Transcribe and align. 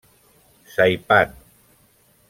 Saipan. 0.75 1.29